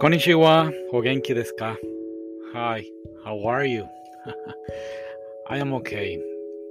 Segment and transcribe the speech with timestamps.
[0.00, 1.76] Konnichiwa, Hogenki desu?
[2.52, 2.84] Hi,
[3.24, 3.88] how are you?
[5.48, 6.16] I am okay,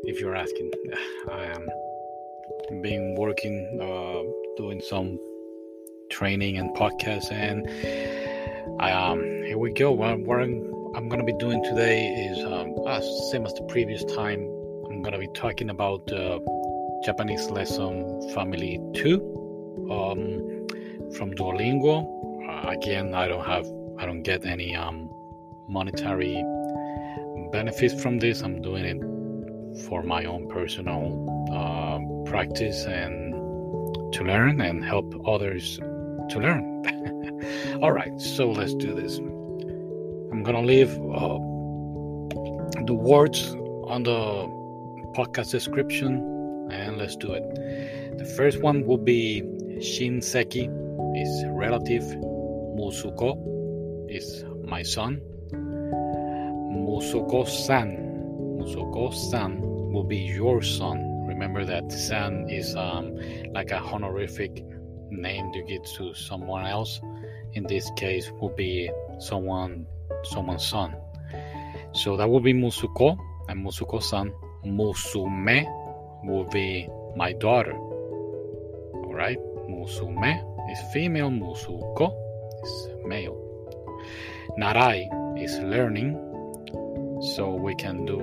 [0.04, 0.72] if you're asking.
[1.30, 1.68] I am
[2.82, 4.24] been working, uh,
[4.56, 5.20] doing some
[6.10, 7.68] training and podcasts, and
[8.80, 9.92] um, here we go.
[9.92, 10.64] What, what I'm,
[10.96, 14.40] I'm going to be doing today is um, uh, same as the previous time.
[14.90, 16.40] I'm going to be talking about uh,
[17.04, 19.20] Japanese lesson family two
[19.92, 20.66] um,
[21.18, 22.18] from Duolingo
[22.66, 23.66] again, I don't have,
[24.00, 25.10] I don't get any um,
[25.68, 26.44] monetary
[27.52, 28.42] benefits from this.
[28.42, 31.02] I'm doing it for my own personal
[31.52, 33.34] uh, practice and
[34.14, 37.80] to learn and help others to learn.
[37.82, 39.18] All right, so let's do this.
[39.18, 41.40] I'm gonna leave uh,
[42.86, 43.56] the words
[43.88, 44.48] on the
[45.16, 48.18] podcast description and let's do it.
[48.18, 49.44] The first one will be
[49.78, 50.86] Shinseki,
[51.18, 52.04] is relative
[52.78, 53.34] Musuko
[54.08, 55.20] is my son.
[56.86, 57.90] Musuko-san.
[58.60, 59.60] Musuko-san
[59.92, 61.26] will be your son.
[61.26, 63.18] Remember that san is um,
[63.52, 64.64] like a honorific
[65.10, 67.02] name you give to someone else.
[67.54, 69.88] In this case, will be someone
[70.24, 70.96] someone's son.
[71.94, 73.18] So that will be Musuko
[73.50, 74.32] and Musuko-san.
[74.64, 75.66] Musume
[76.24, 77.74] will be my daughter.
[77.74, 81.32] All right, Musume is female.
[81.32, 82.27] Musuko
[82.64, 83.38] is male.
[84.60, 85.08] Narai
[85.42, 86.24] is learning.
[87.36, 88.20] So we can do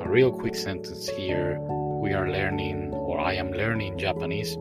[0.00, 1.58] a real quick sentence here.
[2.02, 4.56] We are learning, or I am learning Japanese.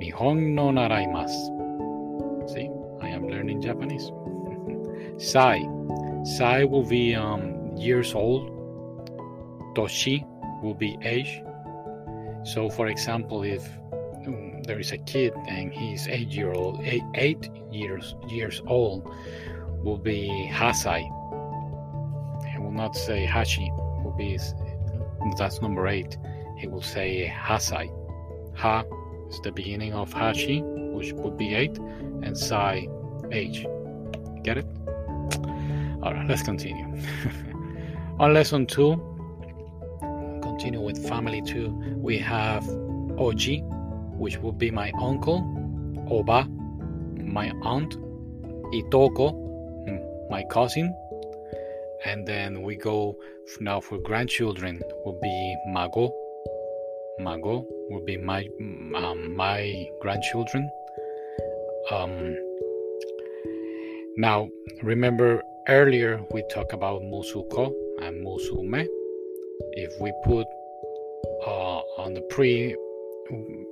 [0.00, 2.50] Nihon no naraimasu.
[2.50, 2.70] See,
[3.00, 4.10] I am learning Japanese.
[5.18, 5.64] Sai.
[6.24, 8.50] Sai will be um, years old.
[9.74, 10.24] Toshi
[10.62, 11.42] will be age.
[12.44, 13.66] So, for example, if
[14.66, 19.10] there is a kid and he's eight year old, eight, eight years years old,
[19.82, 21.02] will be Hasai.
[22.52, 23.70] He will not say Hashi.
[24.02, 24.38] Will be
[25.36, 26.16] that's number eight.
[26.56, 27.90] He will say Hasai.
[28.56, 28.84] Ha
[29.28, 32.88] is the beginning of Hashi, which would be eight, and Sai
[33.32, 33.66] H.
[34.42, 34.66] Get it?
[36.02, 36.86] All right, let's continue.
[38.18, 38.96] On lesson two,
[40.42, 41.68] continue with family two.
[41.96, 43.60] We have Oji,
[44.18, 45.38] which would be my uncle,
[46.10, 46.48] Oba,
[47.22, 47.96] my aunt,
[48.72, 49.32] Itoko,
[49.86, 50.94] hmm, my cousin,
[52.04, 53.16] and then we go
[53.60, 56.12] now for grandchildren will be Mago.
[57.18, 58.46] Mago will be my
[58.96, 60.70] um, my grandchildren.
[61.90, 62.36] Um,
[64.16, 64.48] now
[64.82, 67.72] remember earlier we talked about Musuko
[68.02, 68.86] and Musume.
[69.72, 70.46] If we put
[71.46, 72.76] uh, on the pre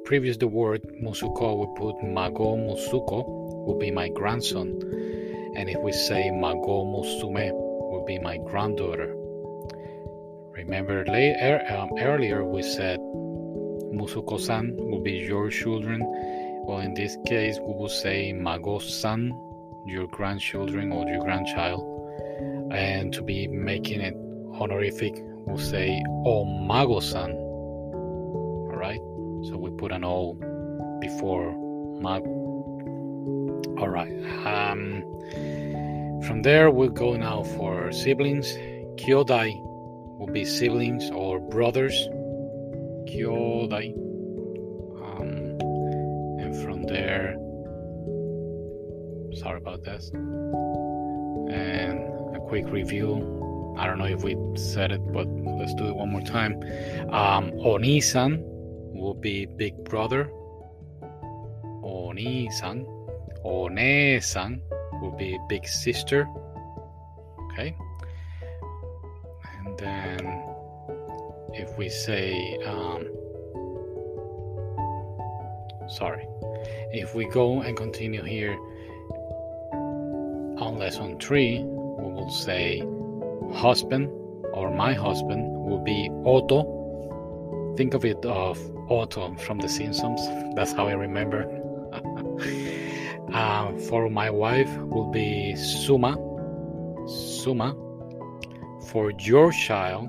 [0.05, 3.25] previous the word Musuko, we put Mago Musuko
[3.67, 4.79] would be my grandson.
[5.57, 9.15] And if we say Mago Musume would be my granddaughter.
[10.53, 16.03] Remember later, um, earlier we said Musuko-san will be your children.
[16.67, 19.33] Well, in this case, we will say Mago-san,
[19.87, 21.83] your grandchildren or your grandchild.
[22.73, 24.15] And to be making it
[24.61, 25.15] honorific,
[25.47, 27.44] we'll say Omago-san.
[29.85, 30.33] Put an O
[30.99, 31.53] before
[32.01, 32.25] Mago.
[33.79, 34.11] All right.
[34.47, 35.03] Um,
[36.27, 38.55] from there, we'll go now for siblings.
[38.97, 39.53] Kyodai
[40.19, 41.93] will be siblings or brothers.
[43.11, 43.93] Kyodai.
[45.05, 45.29] Um,
[46.41, 47.37] and from there,
[49.37, 50.11] sorry about this.
[51.53, 51.99] And
[52.35, 53.75] a quick review.
[53.77, 56.55] I don't know if we said it, but let's do it one more time.
[57.11, 58.54] Um, Oni-san
[59.05, 60.31] will be big brother.
[61.83, 62.87] Oni-san.
[63.43, 64.63] One-san
[65.03, 66.27] will be big sister.
[67.45, 67.77] Okay.
[69.59, 70.43] And then
[71.53, 73.05] if we say, um,
[75.87, 76.27] sorry,
[76.91, 78.57] if we go and continue here
[80.65, 82.83] on lesson three, we will say
[83.53, 84.09] husband
[84.55, 87.75] or my husband will be Otto.
[87.77, 88.57] Think of it of
[88.89, 90.21] Otto from The Simpsons.
[90.55, 91.61] That's how I remember.
[93.33, 96.15] Uh, for my wife will be Suma.
[97.09, 97.75] Suma.
[98.87, 100.09] For your child,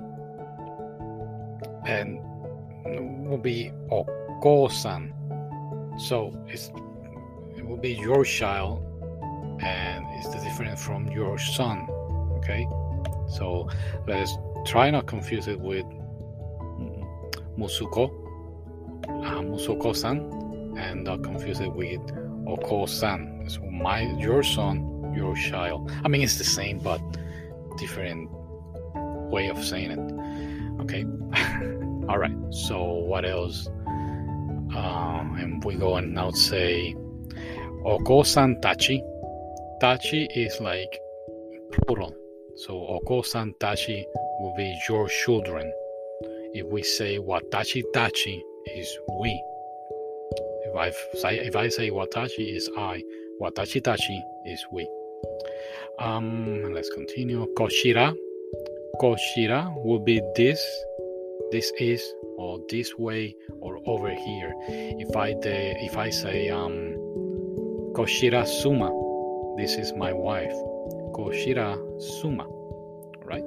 [1.87, 2.19] and
[3.25, 5.13] will be Oko-san.
[5.97, 6.71] So it's
[7.57, 8.83] it will be your child,
[9.61, 11.87] and it's different from your son.
[12.37, 12.67] Okay,
[13.27, 13.69] so
[14.07, 15.85] let's try not confuse it with
[17.57, 18.11] Musuko,
[19.25, 22.01] uh, Musuko-san, and not confuse it with
[22.47, 23.45] Oko-san.
[23.47, 25.91] So my your son, your child.
[26.03, 27.01] I mean, it's the same, but
[27.77, 28.29] different
[29.31, 30.81] way of saying it.
[30.81, 31.03] Okay.
[32.09, 32.35] All right.
[32.51, 33.67] So what else?
[34.75, 36.95] Um, and we go and now say
[37.85, 39.01] Oko-san tachi.
[39.81, 40.99] Tachi is like
[41.71, 42.13] plural.
[42.55, 44.03] So Oko-san tachi
[44.39, 45.71] will be your children.
[46.53, 49.43] If we say watashi tachi is we.
[50.65, 53.01] If I say if I say watashi is I,
[53.41, 54.87] watashi tachi is we.
[55.99, 57.47] Um, let's continue.
[57.55, 58.15] Koshira.
[59.01, 60.59] Koshira will be this,
[61.51, 62.01] this is,
[62.37, 64.53] or this way, or over here.
[64.67, 66.95] If I de, if I say um,
[67.93, 68.89] Koshira Suma,
[69.57, 70.53] this is my wife.
[71.13, 71.75] Koshira
[72.21, 72.45] Suma,
[73.23, 73.43] right?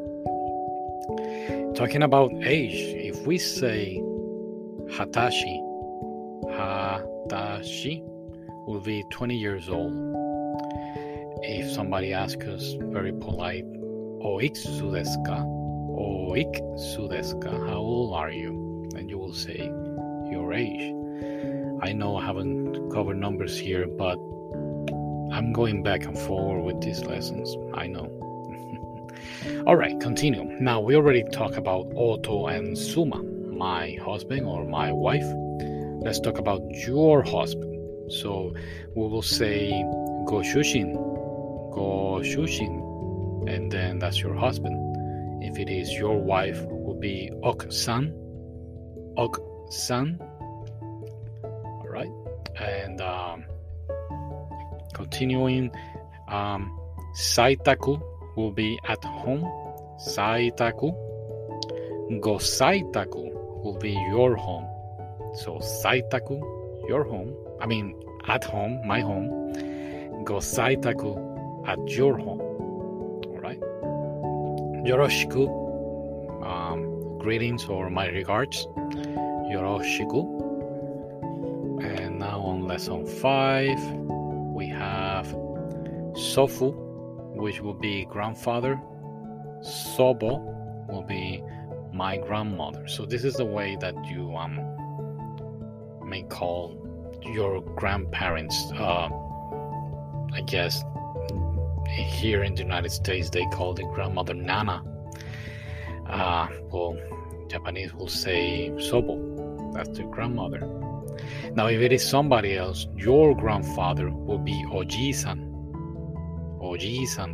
[1.74, 4.02] Talking about age, if we say
[4.90, 5.60] Hatashi,
[6.50, 8.02] Hatashi
[8.66, 9.92] will be 20 years old.
[11.42, 13.64] If somebody asks us very polite,
[14.22, 15.44] Oiksu desu ka?
[15.44, 17.50] Oiksu desu ka?
[17.50, 18.88] How old are you?
[18.96, 19.58] And you will say
[20.30, 20.94] your age.
[21.82, 24.18] I know I haven't covered numbers here, but
[25.32, 27.54] I'm going back and forward with these lessons.
[27.74, 28.10] I know.
[29.66, 30.44] All right, continue.
[30.60, 33.22] Now we already talked about Oto and Suma,
[33.58, 35.26] my husband or my wife.
[36.00, 38.12] Let's talk about your husband.
[38.12, 38.54] So
[38.94, 39.70] we will say
[40.26, 40.94] Goshushin,
[41.74, 44.76] Goshushin, and then that's your husband.
[45.42, 48.14] If it is your wife, will be Ok-san,
[49.16, 50.18] Ok-san.
[51.42, 52.10] All right,
[52.60, 53.44] and um,
[54.94, 55.70] continuing,
[56.28, 56.78] um,
[57.16, 58.00] Saitaku
[58.36, 59.42] will be at home.
[60.00, 60.94] Saitaku.
[62.08, 64.66] Gosaitaku will be your home.
[65.34, 66.40] So Saitaku,
[66.88, 67.34] your home.
[67.60, 67.94] I mean,
[68.28, 69.30] at home, my home.
[70.24, 72.40] Gosaitaku at your home.
[72.40, 73.60] All right.
[74.86, 75.48] Yoroshiku.
[76.44, 78.66] Um, greetings or my regards.
[79.52, 80.22] Yoroshiku.
[81.82, 83.80] And now on lesson five,
[84.54, 85.26] we have
[86.12, 86.74] Sofu,
[87.34, 88.80] which will be grandfather.
[89.62, 90.40] Sobo
[90.88, 91.42] will be
[91.98, 92.86] my grandmother.
[92.86, 94.54] So this is the way that you um,
[96.08, 96.60] may call
[97.34, 98.56] your grandparents.
[98.72, 99.08] Uh,
[100.32, 100.84] I guess
[101.88, 104.84] here in the United States they call the grandmother Nana.
[106.06, 106.96] Uh, well,
[107.48, 109.74] Japanese will say Sobo.
[109.74, 110.60] That's the grandmother.
[111.54, 115.40] Now, if it is somebody else, your grandfather will be Oji-san.
[116.62, 117.32] Oji-san.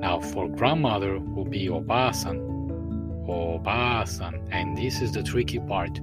[0.00, 2.57] Now, for grandmother will be Oba-san.
[3.28, 4.48] Oba-san.
[4.50, 6.00] And this is the tricky part.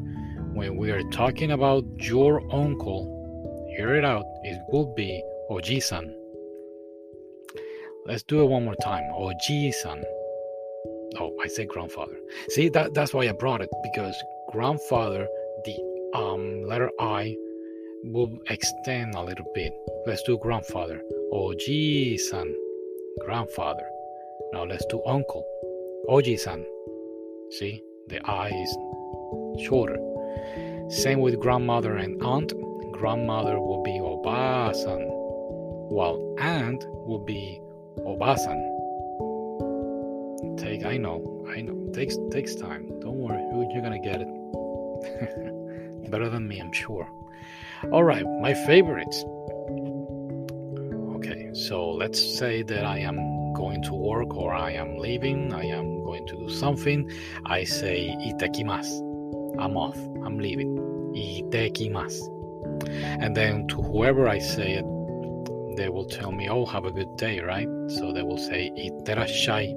[0.54, 6.16] When we are talking about your uncle, hear it out, it will be Oji-san.
[8.06, 9.04] Let's do it one more time.
[9.14, 10.04] Oji-san.
[11.20, 12.18] Oh, I say grandfather.
[12.50, 14.16] See, that, that's why I brought it, because
[14.52, 15.28] grandfather,
[15.66, 17.36] the um, letter I
[18.04, 19.74] will extend a little bit.
[20.06, 21.02] Let's do grandfather.
[21.34, 22.54] Oji-san.
[23.26, 23.88] Grandfather.
[24.54, 25.46] Now let's do uncle.
[26.10, 26.66] Oji-san.
[27.52, 28.78] See, the I is
[29.66, 29.98] shorter.
[30.90, 32.54] Same with grandmother and aunt.
[32.92, 35.02] Grandmother will be Oba-san,
[35.90, 37.60] while aunt will be
[38.06, 38.72] Oba-san.
[40.58, 43.00] Take, I know, I know, takes takes time.
[43.00, 43.42] Don't worry,
[43.74, 44.28] you're gonna get it.
[46.12, 47.08] Better than me, I'm sure.
[47.92, 49.24] All right, my favorites.
[51.18, 53.18] Okay, so let's say that I am
[53.66, 57.00] going to work or I am leaving, I am going to do something.
[57.48, 58.98] I say itakimasu.
[59.64, 60.72] I'm off, I'm leaving.
[61.16, 62.26] Itakimasu.
[63.24, 64.86] And then to whoever I say it,
[65.78, 67.68] they will tell me, oh, have a good day, right?
[67.88, 69.74] So they will say itterashai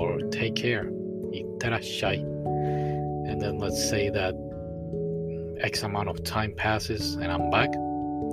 [0.00, 0.86] or take care.
[1.40, 2.18] Itterashai.
[3.28, 4.34] And then let's say that
[5.60, 7.70] X amount of time passes and I'm back,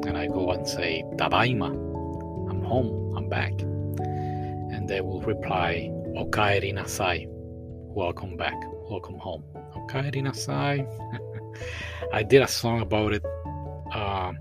[0.08, 1.70] and I go and say Tadaima,
[2.50, 3.54] I'm home, I'm back.
[4.72, 8.56] And they will reply Okaeri nasai, welcome back,
[8.90, 9.44] welcome home.
[9.76, 10.86] Okaeri nasai.
[12.14, 13.24] I did a song about it.
[13.94, 14.34] Uh,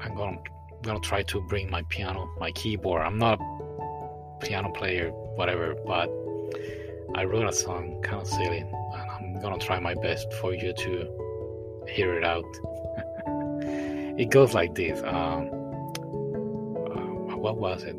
[0.00, 0.38] I'm gonna
[0.82, 3.02] gonna try to bring my piano, my keyboard.
[3.02, 6.08] I'm not a piano player, whatever, but
[7.14, 10.72] I wrote a song, kind of silly, and I'm gonna try my best for you
[10.72, 12.44] to hear it out.
[14.18, 15.00] it goes like this.
[15.02, 15.48] Um,
[16.86, 17.98] uh, what was it?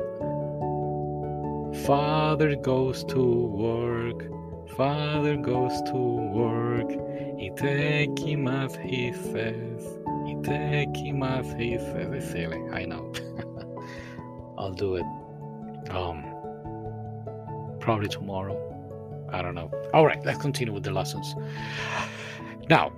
[1.86, 4.28] Father goes to work.
[4.76, 6.88] Father goes to work.
[7.40, 9.82] Itekimasu, he says.
[10.06, 12.12] Itekimasu, he says.
[12.12, 13.12] It's silly, I know.
[14.58, 15.06] I'll do it.
[15.90, 16.24] Um,
[17.80, 18.58] probably tomorrow.
[19.32, 19.70] I don't know.
[19.94, 21.34] All right, let's continue with the lessons.
[22.68, 22.92] Now,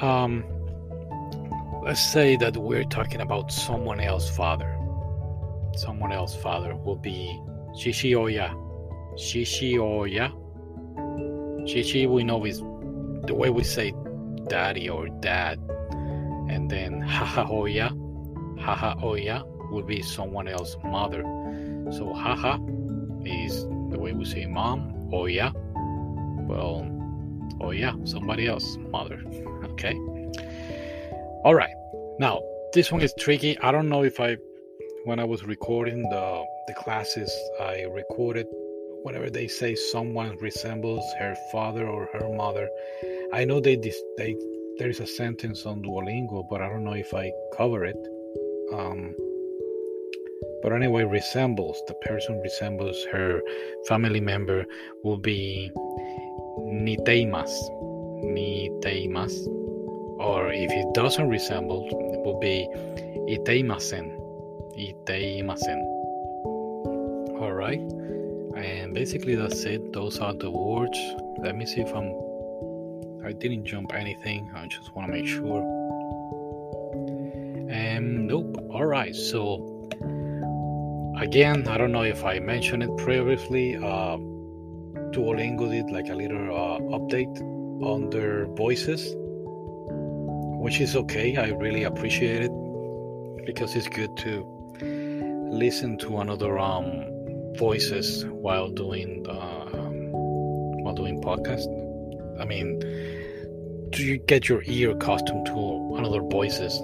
[0.00, 0.44] um,
[1.82, 4.72] let's say that we're talking about someone else father.
[5.76, 7.40] Someone else father will be
[7.76, 8.54] Shishi Oya.
[11.66, 12.60] Shishi, we know is
[13.26, 13.92] the way we say
[14.48, 15.58] daddy or dad.
[16.48, 17.90] And then hahaoya.
[18.58, 21.22] Hahaoya will be someone else's mother.
[21.90, 22.58] So haha
[23.24, 25.10] is the way we say mom.
[25.12, 25.52] Oya.
[26.48, 26.90] Well,
[27.60, 29.22] Oya, somebody else, mother.
[29.76, 29.94] Okay.
[31.44, 31.74] All right.
[32.18, 32.40] Now,
[32.72, 33.58] this one is tricky.
[33.58, 34.38] I don't know if I
[35.06, 38.48] when I was recording the the classes, I recorded
[39.04, 42.68] whenever they say someone resembles her father or her mother.
[43.32, 44.36] I know they they
[44.78, 48.02] there is a sentence on Duolingo, but I don't know if I cover it.
[48.72, 49.14] Um,
[50.60, 53.40] but anyway, resembles the person resembles her
[53.86, 54.66] family member
[55.04, 55.70] will be
[56.58, 57.52] niteimas,
[58.24, 59.34] niteimas,
[60.18, 62.66] or if it doesn't resemble, it will be
[63.30, 64.15] iteimasen,
[64.78, 65.82] iteimasen.
[67.40, 67.80] All right,
[68.56, 69.92] and basically that's it.
[69.92, 70.98] Those are the words.
[71.38, 72.12] Let me see if I'm.
[73.24, 74.50] I didn't jump anything.
[74.54, 75.60] I just want to make sure.
[77.70, 78.56] And nope.
[78.70, 79.88] All right, so
[81.18, 83.76] again, I don't know if I mentioned it previously.
[83.76, 84.18] Uh,
[85.12, 87.40] Duolingo did like a little uh, update
[87.82, 89.14] on their voices,
[90.62, 91.36] which is okay.
[91.36, 92.52] I really appreciate it
[93.46, 94.55] because it's good to
[95.50, 97.04] listen to another um,
[97.54, 100.12] voices while doing um,
[100.82, 101.66] while doing podcast.
[102.40, 102.80] I mean,
[103.90, 106.76] do you get your ear accustomed to another voices,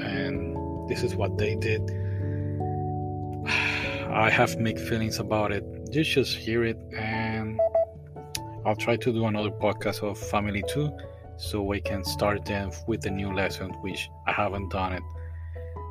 [0.00, 0.56] and
[0.88, 1.82] this is what they did.
[4.08, 5.64] I have mixed feelings about it.
[5.90, 7.60] You just hear it, and
[8.64, 10.90] I'll try to do another podcast of Family 2
[11.36, 15.02] so we can start them with the new lesson, which I haven't done it.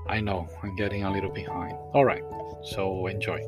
[0.08, 1.74] I know I'm getting a little behind.
[1.94, 2.24] All right,
[2.64, 3.40] so enjoy.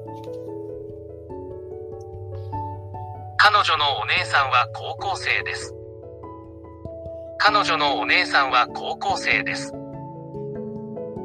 [3.38, 5.74] 彼女のお姉さんは高校生です。
[7.38, 9.72] 彼女のお姉さんは高校生です。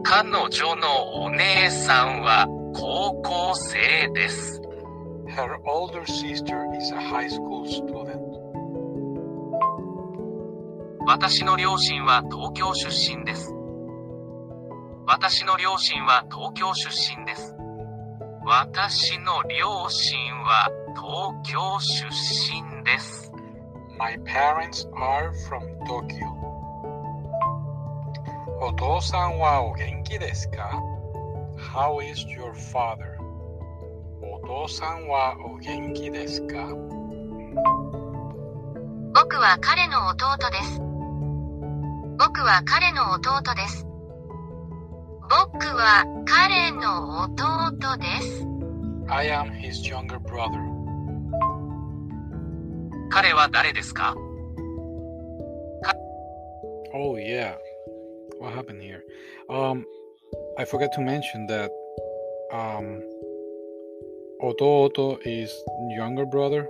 [0.04, 4.60] 彼女のお姉さんは高校生です。
[5.28, 8.20] Her older sister is a high school student.
[11.06, 13.54] 私の両親は東京出身です。
[15.14, 17.54] 私の両親は東京出身です。
[18.46, 23.30] 私の両親は東京出身です。
[23.98, 26.32] My parents are from Tokyo.
[28.62, 30.80] お父さんはお元気ですか
[31.58, 33.18] ?How is your father?
[34.22, 36.68] お父さんはお元気ですか？
[39.14, 40.80] 僕は彼の弟です。
[42.18, 43.86] 僕は彼の弟です。
[45.31, 48.45] 僕は彼の弟です。
[49.09, 50.59] I am his younger brother.
[53.09, 54.15] 彼は誰ですか
[56.93, 57.55] Oh yeah,
[58.39, 59.03] what happened here?
[59.49, 59.85] Um,
[60.57, 61.69] I forgot to mention that
[62.51, 63.01] um,
[64.41, 65.53] Ototo is
[65.95, 66.67] younger brother.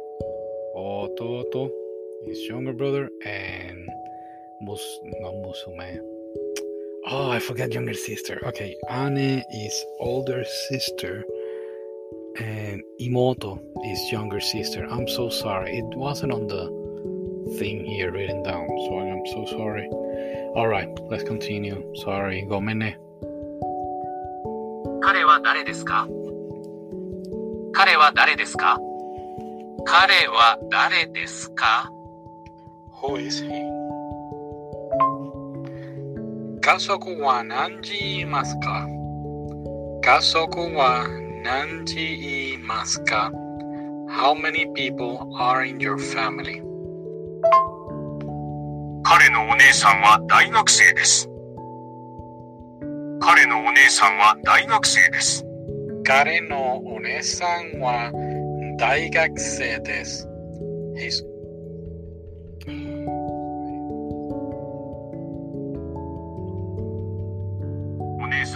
[0.75, 1.69] Ototo
[2.27, 3.87] is younger brother, and
[4.61, 4.81] Mus
[5.21, 6.10] not Musume.
[7.09, 8.41] Oh, I forgot younger sister.
[8.45, 11.23] Okay, Ane is older sister,
[12.39, 14.85] and Imoto is younger sister.
[14.85, 15.77] I'm so sorry.
[15.77, 16.65] It wasn't on the
[17.57, 19.87] thing here written down, so I'm so sorry.
[20.55, 21.81] All right, let's continue.
[22.03, 22.97] Sorry, gomene.
[25.01, 26.07] 彼は誰ですか
[27.73, 28.77] 彼は誰ですか
[29.85, 31.89] 彼は誰ですか
[33.01, 33.80] Who is he?
[36.72, 38.88] 家族は何時いますか？
[40.00, 41.06] 家族は
[41.44, 43.30] 何時いますか
[44.08, 46.62] ？How many people are in your family?
[49.02, 51.28] 彼のお姉さんは大学生です。
[53.20, 55.44] 彼のお姉さんは大学生です。
[56.04, 58.10] 彼のお姉さんは
[58.78, 60.26] 大学生です。
[60.96, 61.22] His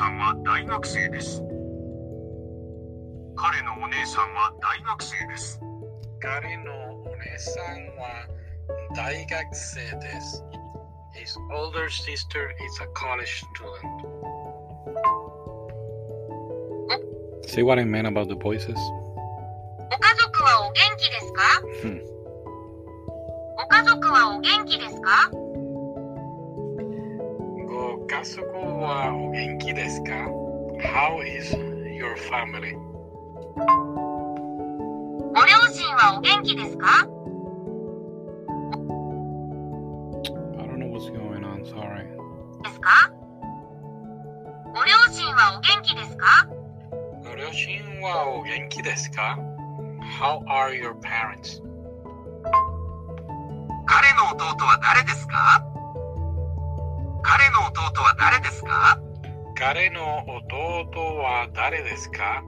[0.06, 1.42] さんは大学生です。
[3.34, 5.60] 彼のお姉さんは大学生です。
[6.20, 6.72] 彼の
[7.02, 7.64] お姉さん
[7.98, 8.28] は
[8.94, 10.44] 大学生です。
[11.12, 14.06] His older sister is a college student.
[17.48, 18.76] See what I meant about the voices?
[18.78, 21.42] お家族はお元気ですか
[21.82, 22.02] うん
[23.58, 25.45] お家族はお元気ですかご
[28.16, 28.40] 家族
[28.80, 30.14] はお元気ですか
[30.80, 32.72] ?How is your family?
[35.34, 37.06] ご両親はお元気ですか
[40.56, 42.06] I don't know what's going on, sorry.
[42.62, 43.12] ですか
[44.74, 46.48] ご両親はお元気ですか
[47.22, 49.38] ご両親はお元気ですか
[50.18, 51.62] ?How are your parents?
[53.84, 55.75] 彼の弟は誰ですか
[57.28, 59.00] 彼の弟は誰ですか？
[59.58, 60.00] 彼の
[60.46, 62.44] 弟は誰ですか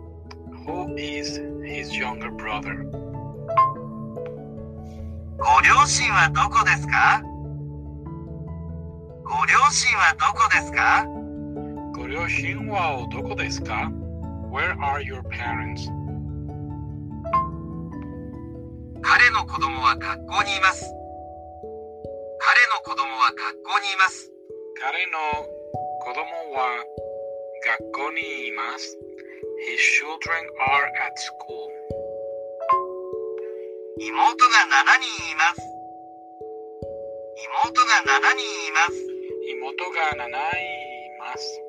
[0.67, 2.89] ?Who is his younger brother?
[5.37, 7.21] ご両親はどこですか？
[9.25, 11.05] ご両親はどこですか？
[11.95, 13.91] ご両親はどこですか
[14.53, 15.91] ?Where are your parents?
[19.03, 20.85] 彼の子供は学校にいます。
[22.39, 24.38] 彼の子供は学校にいます。
[24.81, 25.19] 彼の
[26.07, 26.79] 子供は
[27.67, 28.97] 学校にいます。
[29.67, 31.67] His children are at school.
[33.99, 35.67] 妹が7人います。
[37.43, 38.95] 妹が7人います。
[39.51, 41.61] 妹が7人います。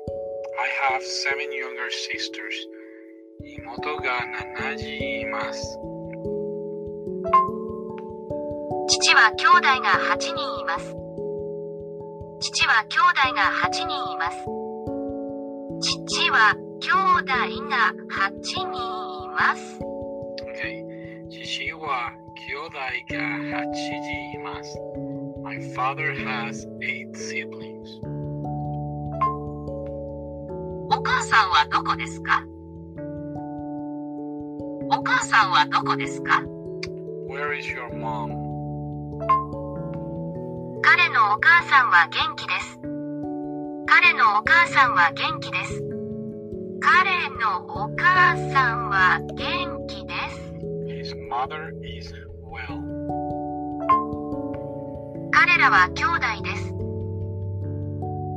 [0.56, 2.54] I have seven younger sisters.
[3.42, 4.22] 妹が
[4.62, 5.60] 7人います。
[8.88, 11.09] 父は兄弟が8人います。
[12.40, 12.98] 父は兄
[13.30, 14.36] 弟が8人います。
[15.82, 17.24] 父は兄弟
[17.68, 17.92] が
[18.30, 19.78] 8人います。
[20.56, 20.84] Okay.
[21.28, 22.12] 父は
[22.48, 24.78] 兄弟が8人います。
[25.42, 28.00] My father has eight siblings.
[30.92, 32.42] お母さんはどこですか？
[34.92, 36.42] お母さんはどこですか
[37.28, 38.49] ？Where is your mom?
[40.82, 42.78] 彼のお母さんは元気です。
[43.86, 45.82] 彼のお母さんは元気です。
[46.80, 50.52] 彼のお母さんは元気です。
[50.86, 52.80] His mother is well.
[55.32, 56.72] 彼らは兄弟です。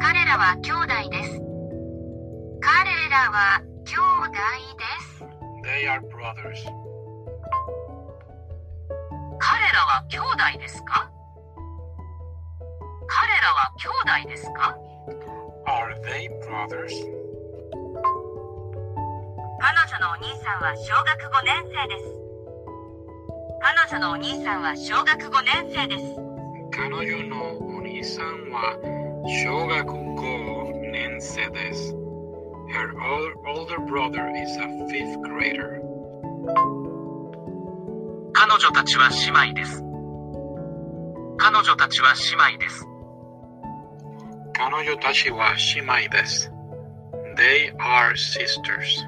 [0.01, 1.39] 彼らは兄弟です。
[2.61, 3.95] 彼らは兄
[4.27, 4.33] 弟
[4.77, 5.23] です。
[5.63, 6.63] They are brothers.
[9.39, 11.09] 彼らは兄弟ですか？
[13.63, 13.87] は兄
[14.25, 14.75] 弟ですか
[15.65, 16.91] ？Are they brothers?
[19.61, 22.11] 彼女のお兄さんは小学5年生です。
[23.61, 26.03] 彼女のお兄さんは小学5年生です。
[26.71, 28.75] 彼女のお兄さんは
[29.45, 31.95] 小学5年生です。
[32.73, 35.79] Her ol- older brother is a fifth grader.
[38.33, 39.81] 彼女たちは姉妹です。
[41.37, 42.13] 彼女たちは
[42.49, 42.85] 姉妹です。
[44.65, 46.49] 彼女たちは姉妹です。
[47.35, 49.03] They are sisters.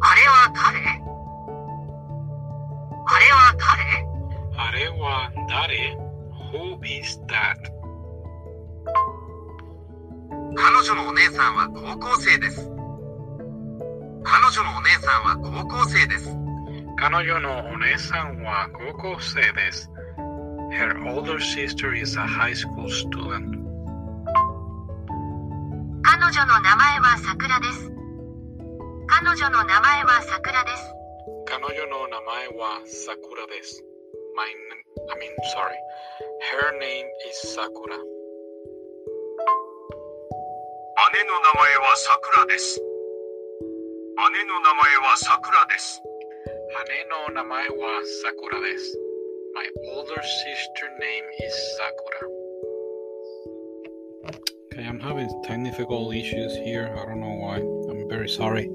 [0.00, 0.78] あれは誰？
[3.06, 4.06] あれは誰？
[4.56, 5.98] あれは誰
[6.52, 7.58] ?Who is that?
[10.54, 12.70] 彼女のお姉さんは高校生です。
[14.22, 16.36] 彼女のお姉さんは高校生です。
[16.96, 19.90] 彼女のお姉さんは高校生です。
[20.72, 23.56] Her older sister is a high school student.
[26.02, 27.90] 彼女の名前は桜です。
[29.06, 30.94] 彼女の名前は桜です。
[31.46, 33.82] 彼女の名前は桜です。
[34.36, 35.74] My, I mean, sorry.
[36.52, 37.96] Her name is Sakura.
[41.14, 42.80] 姉の名前は桜です。
[44.32, 46.02] 姉の名前は桜です。
[46.88, 49.07] 姉の名前は桜です。
[49.58, 52.30] My older sister name is Sakura.
[54.72, 56.94] Okay, I'm having technical issues here.
[56.96, 57.56] I don't know why.
[57.90, 58.70] I'm very sorry.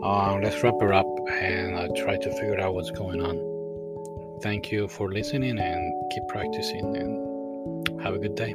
[0.00, 4.38] Uh, let's wrap it up and uh, try to figure out what's going on.
[4.42, 8.54] Thank you for listening and keep practicing and have a good day.